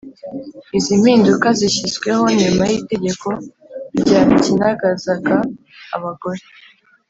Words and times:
Izi 0.77 0.93
mpinduka 1.01 1.47
zishyizweho 1.59 2.23
nyuma 2.39 2.63
y’itegeko 2.71 3.27
ryapyinagazaga 3.99 5.35
abagore 5.95 6.41